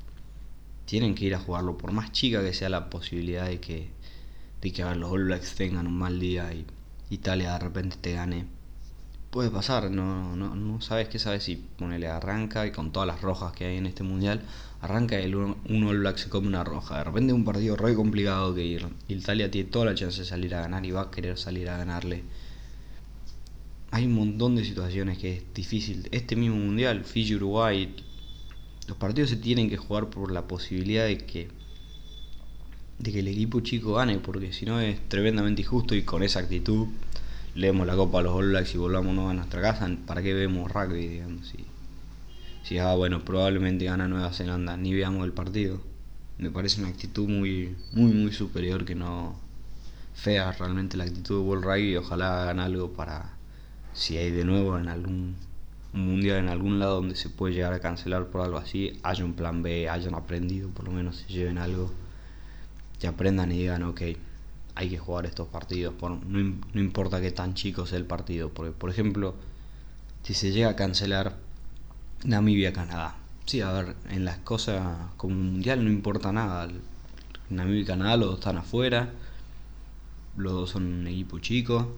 tienen 0.86 1.14
que 1.14 1.26
ir 1.26 1.36
a 1.36 1.40
jugarlo, 1.40 1.78
por 1.78 1.92
más 1.92 2.12
chica 2.12 2.42
que 2.42 2.54
sea 2.54 2.70
la 2.70 2.90
posibilidad 2.90 3.46
de 3.46 3.60
que, 3.60 3.92
de 4.62 4.74
que 4.74 4.84
los 4.96 5.12
All 5.12 5.26
Blacks 5.26 5.56
tengan 5.56 5.86
un 5.86 5.98
mal 5.98 6.20
día 6.20 6.52
y 6.52 6.66
Italia 7.12 7.54
de 7.54 7.60
repente 7.60 7.98
te 8.02 8.14
gane. 8.14 8.48
Puede 9.30 9.52
pasar, 9.52 9.92
no, 9.92 10.36
no, 10.36 10.56
no 10.56 10.82
sabes 10.82 11.08
qué 11.08 11.20
sabes 11.20 11.44
si 11.44 11.56
ponele 11.56 12.08
arranca 12.08 12.66
y 12.66 12.72
con 12.72 12.92
todas 12.92 13.08
las 13.08 13.22
rojas 13.22 13.54
que 13.54 13.66
hay 13.66 13.78
en 13.78 13.86
este 13.86 14.04
mundial, 14.04 14.42
arranca 14.82 15.22
y 15.22 15.26
el 15.26 15.36
un 15.36 15.84
All 15.88 16.00
Black 16.00 16.18
se 16.18 16.30
come 16.30 16.48
una 16.48 16.64
roja. 16.64 16.98
De 16.98 17.04
repente 17.04 17.34
un 17.34 17.46
partido 17.46 17.76
re 17.76 17.94
complicado 17.94 18.56
que 18.56 18.84
Italia 19.08 19.52
tiene 19.52 19.70
toda 19.70 19.86
la 19.86 19.96
chance 19.96 20.22
de 20.22 20.26
salir 20.26 20.56
a 20.56 20.62
ganar 20.62 20.86
y 20.86 20.92
va 20.92 21.04
a 21.04 21.12
querer 21.12 21.38
salir 21.38 21.70
a 21.70 21.78
ganarle 21.78 22.24
hay 23.92 24.06
un 24.06 24.14
montón 24.14 24.56
de 24.56 24.64
situaciones 24.64 25.18
que 25.18 25.38
es 25.38 25.44
difícil. 25.54 26.08
Este 26.12 26.38
mismo 26.38 26.56
mundial, 26.56 27.04
Fiji, 27.04 27.36
Uruguay, 27.36 27.94
los 28.88 28.98
partidos 28.98 29.30
se 29.30 29.36
tienen 29.36 29.70
que 29.70 29.76
jugar 29.78 30.10
por 30.10 30.32
la 30.32 30.48
posibilidad 30.48 31.06
de 31.06 31.18
que 31.18 31.50
de 33.00 33.12
que 33.12 33.20
el 33.20 33.28
equipo 33.28 33.62
chico 33.62 33.94
gane, 33.96 34.20
porque 34.20 34.54
si 34.54 34.66
no 34.66 34.80
es 34.80 35.10
tremendamente 35.10 35.64
injusto 35.64 35.96
y 35.96 36.04
con 36.04 36.22
esa 36.22 36.40
actitud 36.40 36.88
leemos 37.56 37.88
la 37.88 37.96
copa 37.96 38.20
a 38.20 38.22
los 38.22 38.34
All 38.36 38.50
Blacks 38.50 38.76
y 38.76 38.78
volvamos 38.78 39.30
a 39.30 39.34
nuestra 39.34 39.60
casa, 39.60 39.90
¿para 40.06 40.22
qué 40.22 40.34
vemos 40.36 40.72
rugby? 40.72 41.22
Si, 41.44 41.66
si 42.64 42.78
ah, 42.78 42.94
bueno, 42.94 43.26
probablemente 43.26 43.86
gana 43.86 44.08
Nueva 44.08 44.32
Zelanda, 44.32 44.78
ni 44.78 44.94
veamos 44.94 45.26
el 45.26 45.34
partido. 45.34 45.82
Me 46.38 46.52
parece 46.52 46.80
una 46.80 46.90
actitud 46.90 47.28
muy, 47.28 47.76
muy, 47.92 48.14
muy 48.14 48.32
superior 48.32 48.86
que 48.86 48.94
no 48.94 49.36
fea 50.14 50.52
realmente 50.52 50.96
la 50.96 51.06
actitud 51.06 51.40
de 51.40 51.48
World 51.48 51.64
Rugby 51.66 51.98
ojalá 51.98 52.44
hagan 52.44 52.60
algo 52.60 52.94
para 52.94 53.41
si 53.94 54.18
hay 54.18 54.32
de 54.32 54.46
nuevo 54.46 54.78
en 54.78 54.88
algún 54.88 55.36
mundial 55.94 56.38
en 56.38 56.50
algún 56.50 56.80
lado 56.80 56.96
donde 56.96 57.16
se 57.16 57.30
puede 57.30 57.54
llegar 57.54 57.74
a 57.74 57.80
cancelar 57.80 58.28
por 58.28 58.42
algo 58.42 58.58
así, 58.58 59.00
haya 59.04 59.26
un 59.26 59.34
plan 59.34 59.62
B, 59.62 59.90
hayan 59.90 60.16
aprendido, 60.16 60.70
por 60.70 60.86
lo 60.86 60.92
menos 60.92 61.18
se 61.18 61.28
lleven 61.28 61.58
algo, 61.58 61.92
que 63.00 63.08
aprendan 63.08 63.52
y 63.52 63.58
digan, 63.58 63.84
ok, 63.84 64.02
hay 64.76 64.90
que 64.90 64.98
jugar 64.98 65.26
estos 65.26 65.48
partidos, 65.48 65.94
por, 65.94 66.12
no, 66.12 66.56
no 66.74 66.82
importa 66.82 67.20
que 67.22 67.32
tan 67.32 67.54
chico 67.54 67.86
sea 67.86 67.98
el 67.98 68.06
partido, 68.06 68.50
porque 68.50 68.72
por 68.72 68.90
ejemplo, 68.90 69.36
si 70.24 70.34
se 70.34 70.52
llega 70.52 70.70
a 70.70 70.76
cancelar 70.76 71.36
Namibia-Canadá, 72.24 73.16
sí, 73.46 73.62
a 73.62 73.72
ver, 73.72 73.96
en 74.10 74.24
las 74.24 74.38
cosas 74.40 74.98
como 75.18 75.36
un 75.36 75.54
mundial 75.54 75.84
no 75.84 75.90
importa 75.92 76.32
nada, 76.32 76.70
Namibia 77.50 77.82
y 77.82 77.86
Canadá 77.86 78.16
los 78.16 78.30
dos 78.30 78.40
están 78.40 78.58
afuera, 78.58 79.10
los 80.38 80.54
dos 80.54 80.70
son 80.70 80.86
un 80.86 81.08
equipo 81.08 81.40
chico, 81.40 81.94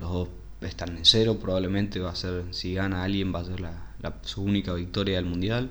los 0.00 0.10
dos 0.10 0.28
están 0.68 0.96
en 0.96 1.04
cero, 1.04 1.38
probablemente 1.40 2.00
va 2.00 2.10
a 2.10 2.16
ser, 2.16 2.44
si 2.50 2.74
gana 2.74 3.04
alguien, 3.04 3.34
va 3.34 3.40
a 3.40 3.44
ser 3.44 3.60
la, 3.60 3.92
su 4.22 4.42
única 4.42 4.74
victoria 4.74 5.16
del 5.16 5.26
mundial. 5.26 5.70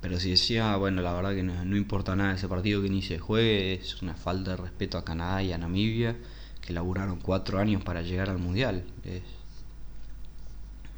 Pero 0.00 0.18
si 0.18 0.30
decía, 0.30 0.74
bueno, 0.76 1.00
la 1.00 1.12
verdad 1.12 1.34
que 1.34 1.42
no, 1.42 1.76
importa 1.76 2.16
nada 2.16 2.34
ese 2.34 2.48
partido 2.48 2.82
que 2.82 2.90
ni 2.90 3.02
se 3.02 3.18
juegue, 3.18 3.74
es 3.74 4.02
una 4.02 4.14
falta 4.14 4.52
de 4.52 4.56
respeto 4.56 4.98
a 4.98 5.04
Canadá 5.04 5.42
y 5.42 5.52
a 5.52 5.58
Namibia, 5.58 6.16
que 6.60 6.72
laburaron 6.72 7.20
cuatro 7.20 7.58
años 7.58 7.82
para 7.84 8.02
llegar 8.02 8.28
al 8.28 8.38
mundial. 8.38 8.84
Es, 9.04 9.22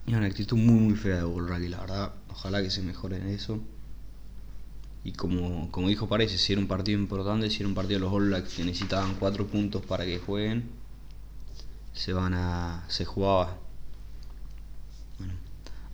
una 0.07 0.27
actitud 0.27 0.57
muy 0.57 0.81
muy 0.81 0.95
fea 0.97 1.17
de 1.17 1.25
World 1.25 1.49
Rugby, 1.49 1.69
la 1.69 1.81
verdad. 1.81 2.13
Ojalá 2.29 2.63
que 2.63 2.71
se 2.71 2.83
mejore 2.83 3.17
en 3.17 3.29
eso. 3.29 3.61
Y 5.05 5.13
como, 5.13 5.71
como 5.71 5.89
dijo 5.89 6.09
Parece, 6.09 6.39
si 6.39 6.53
era 6.53 6.61
un 6.61 6.69
partido 6.69 6.99
importante, 6.99 7.51
si 7.51 7.59
era 7.59 7.69
un 7.69 7.75
partido 7.75 8.01
de 8.01 8.07
los 8.07 8.13
All 8.13 8.29
Blacks 8.29 8.55
que 8.55 8.65
necesitaban 8.65 9.17
cuatro 9.17 9.47
puntos 9.47 9.85
para 9.85 10.05
que 10.07 10.19
jueguen, 10.19 10.65
se 11.95 12.13
van 12.13 12.35
a. 12.35 12.85
se 12.89 13.05
jugaba. 13.05 13.57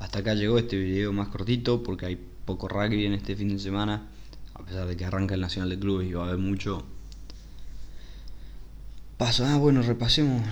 Hasta 0.00 0.21
acá 0.21 0.35
llegó 0.35 0.59
este 0.59 0.76
video 0.76 1.12
más 1.12 1.28
cortito 1.28 1.83
porque 1.83 2.07
hay 2.07 2.16
poco 2.45 2.69
rugby 2.69 3.07
en 3.07 3.12
este 3.12 3.37
fin 3.37 3.49
de 3.49 3.59
semana. 3.59 4.09
A 4.54 4.64
pesar 4.64 4.87
de 4.87 4.97
que 4.97 5.04
arranca 5.04 5.35
el 5.35 5.40
Nacional 5.40 5.71
de 5.71 5.78
Clubes 5.78 6.09
y 6.09 6.12
va 6.12 6.25
a 6.25 6.26
haber 6.28 6.38
mucho. 6.38 6.85
Paso, 9.16 9.45
ah 9.45 9.57
bueno, 9.59 9.83
repasemos 9.83 10.42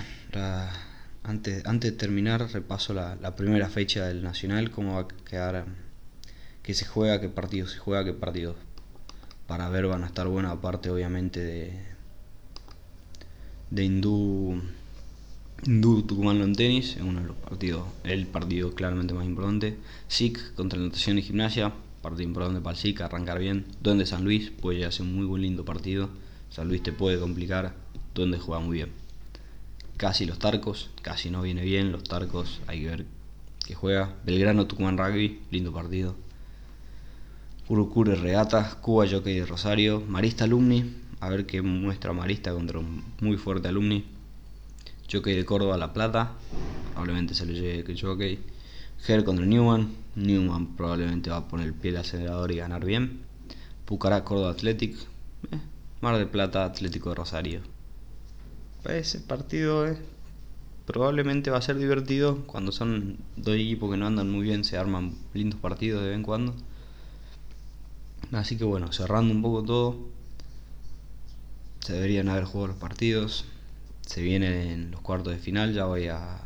antes, 1.23 1.65
antes 1.65 1.91
de 1.91 1.97
terminar, 1.97 2.47
repaso 2.51 2.93
la, 2.93 3.15
la 3.15 3.35
primera 3.35 3.67
fecha 3.67 4.05
del 4.05 4.23
Nacional, 4.23 4.69
cómo 4.69 4.95
va 4.95 5.01
a 5.01 5.07
quedar, 5.07 5.65
qué 6.61 6.73
se 6.75 6.85
juega, 6.85 7.19
qué 7.19 7.29
partidos 7.29 7.71
se 7.71 7.79
juega, 7.79 8.05
qué 8.05 8.13
partidos 8.13 8.55
para 9.49 9.67
ver 9.69 9.87
van 9.87 10.03
a 10.03 10.07
estar 10.07 10.27
buenos, 10.27 10.51
aparte 10.51 10.91
obviamente 10.91 11.39
de, 11.39 11.73
de 13.71 13.83
Hindú, 13.83 14.61
Hindú 15.65 16.03
Tucumán 16.03 16.41
en 16.41 16.55
tenis, 16.55 16.95
es 16.95 17.01
uno 17.01 17.21
de 17.21 17.27
los 17.27 17.37
partidos, 17.37 17.83
el 18.03 18.27
partido 18.27 18.73
claramente 18.73 19.13
más 19.13 19.25
importante. 19.25 19.77
SIC 20.07 20.53
contra 20.55 20.79
Natación 20.79 21.19
y 21.19 21.21
Gimnasia, 21.21 21.73
partido 22.01 22.23
importante 22.23 22.61
para 22.61 22.75
el 22.75 22.81
SIC, 22.81 23.01
arrancar 23.01 23.39
bien. 23.39 23.65
Donde 23.81 24.05
San 24.05 24.23
Luis 24.23 24.51
puede 24.51 24.77
llegar 24.77 24.89
a 24.89 24.91
ser 24.93 25.05
un 25.05 25.15
muy 25.15 25.25
buen 25.25 25.41
lindo 25.41 25.65
partido. 25.65 26.09
San 26.49 26.67
Luis 26.67 26.81
te 26.81 26.91
puede 26.91 27.19
complicar, 27.19 27.75
donde 28.13 28.39
juega 28.39 28.61
muy 28.61 28.77
bien 28.77 29.09
casi 29.99 30.25
los 30.25 30.39
Tarcos, 30.39 30.89
casi 31.01 31.29
no 31.29 31.41
viene 31.41 31.61
bien, 31.61 31.91
los 31.91 32.05
Tarcos 32.05 32.61
hay 32.67 32.79
que 32.79 32.87
ver 32.87 33.05
que 33.67 33.75
juega. 33.75 34.15
Belgrano 34.25 34.65
Tucumán 34.65 34.97
Rugby, 34.97 35.41
lindo 35.51 35.73
partido. 35.73 36.15
Urucure 37.67 38.15
Regatas, 38.15 38.75
Cuba 38.75 39.05
Jockey 39.11 39.37
de 39.37 39.45
Rosario, 39.45 40.01
Marista 40.07 40.45
Alumni, 40.45 40.95
a 41.19 41.27
ver 41.27 41.45
qué 41.45 41.61
muestra 41.61 42.13
Marista 42.13 42.53
contra 42.53 42.79
un 42.79 43.03
muy 43.19 43.35
fuerte 43.35 43.67
Alumni. 43.67 44.05
Jockey 45.11 45.35
de 45.35 45.45
Córdoba 45.45 45.77
La 45.77 45.93
Plata, 45.93 46.33
probablemente 46.91 47.33
se 47.33 47.45
lo 47.45 47.53
lleve 47.53 47.83
que 47.83 47.99
Jockey. 47.99 48.39
Ger 49.01 49.23
contra 49.23 49.45
Newman, 49.45 49.95
Newman 50.15 50.75
probablemente 50.75 51.29
va 51.29 51.37
a 51.37 51.47
poner 51.47 51.67
el 51.67 51.73
pie 51.73 51.91
al 51.91 51.97
acelerador 51.97 52.51
y 52.51 52.57
ganar 52.57 52.85
bien. 52.85 53.21
Pucará 53.85 54.23
Córdoba 54.23 54.51
Athletic, 54.51 54.95
eh, 55.51 55.59
Mar 56.01 56.17
del 56.17 56.27
Plata 56.27 56.65
Atlético 56.65 57.09
de 57.09 57.15
Rosario 57.15 57.61
ese 58.85 59.19
partido 59.19 59.87
eh, 59.87 59.97
probablemente 60.85 61.51
va 61.51 61.57
a 61.57 61.61
ser 61.61 61.77
divertido. 61.77 62.43
Cuando 62.45 62.71
son 62.71 63.17
dos 63.35 63.55
equipos 63.55 63.91
que 63.91 63.97
no 63.97 64.07
andan 64.07 64.29
muy 64.29 64.43
bien, 64.43 64.63
se 64.63 64.77
arman 64.77 65.15
lindos 65.33 65.59
partidos 65.59 66.01
de 66.01 66.09
vez 66.09 66.17
en 66.17 66.23
cuando. 66.23 66.55
Así 68.31 68.57
que 68.57 68.63
bueno, 68.63 68.91
cerrando 68.91 69.33
un 69.33 69.41
poco 69.41 69.63
todo, 69.63 69.97
se 71.81 71.93
deberían 71.93 72.29
haber 72.29 72.45
jugado 72.45 72.67
los 72.67 72.77
partidos. 72.77 73.45
Se 74.09 74.23
vienen 74.23 74.89
los 74.89 75.01
cuartos 75.01 75.33
de 75.33 75.37
final, 75.37 75.71
ya 75.71 75.85
voy 75.85 76.07
a 76.07 76.41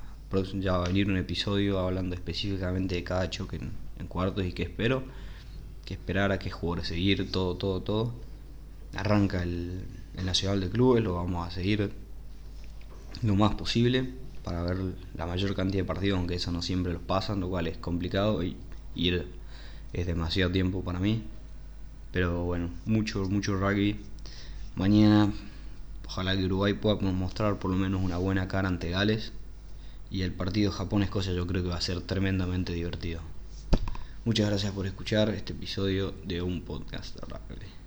ya 0.55 0.73
va 0.73 0.83
a 0.83 0.87
venir 0.89 1.07
un 1.07 1.15
episodio 1.15 1.79
hablando 1.79 2.13
específicamente 2.13 2.95
de 2.95 3.05
cada 3.05 3.29
choque 3.29 3.55
en, 3.55 4.07
cuartos 4.09 4.43
y 4.43 4.51
qué 4.51 4.63
espero, 4.63 5.03
que 5.85 5.93
esperar 5.93 6.33
a 6.33 6.39
qué 6.39 6.49
jugadores 6.51 6.89
seguir, 6.89 7.31
todo, 7.31 7.55
todo, 7.55 7.81
todo. 7.81 8.13
Arranca 8.95 9.43
el, 9.43 9.85
el 10.17 10.25
Nacional 10.25 10.59
de 10.59 10.71
Clubes, 10.71 11.05
lo 11.05 11.13
vamos 11.15 11.47
a 11.47 11.51
seguir 11.51 11.89
lo 13.21 13.35
más 13.37 13.55
posible 13.55 14.09
para 14.43 14.61
ver 14.63 14.79
la 15.15 15.25
mayor 15.25 15.55
cantidad 15.55 15.83
de 15.83 15.87
partidos, 15.87 16.17
aunque 16.17 16.35
eso 16.35 16.51
no 16.51 16.61
siempre 16.61 16.91
los 16.91 17.01
pasan, 17.01 17.39
lo 17.39 17.47
cual 17.47 17.67
es 17.67 17.77
complicado 17.77 18.43
y 18.43 18.57
ir 18.93 19.25
es 19.93 20.05
demasiado 20.05 20.51
tiempo 20.51 20.83
para 20.83 20.99
mí. 20.99 21.23
Pero 22.11 22.43
bueno, 22.43 22.71
mucho, 22.85 23.23
mucho 23.29 23.55
rugby. 23.55 24.01
Mañana, 24.75 25.31
ojalá 26.13 26.37
que 26.37 26.45
Uruguay 26.45 26.73
pueda 26.73 26.95
mostrar 27.11 27.57
por 27.57 27.71
lo 27.71 27.77
menos 27.77 28.03
una 28.03 28.17
buena 28.17 28.47
cara 28.47 28.67
ante 28.67 28.91
Gales. 28.91 29.33
Y 30.11 30.21
el 30.21 30.31
partido 30.31 30.71
Japón-Escocia 30.71 31.33
yo 31.33 31.47
creo 31.47 31.63
que 31.63 31.69
va 31.69 31.77
a 31.77 31.81
ser 31.81 32.01
tremendamente 32.01 32.71
divertido. 32.71 33.21
Muchas 34.23 34.47
gracias 34.47 34.73
por 34.73 34.85
escuchar 34.85 35.29
este 35.29 35.53
episodio 35.53 36.13
de 36.23 36.43
un 36.43 36.61
podcast 36.61 37.19
rugby. 37.19 37.82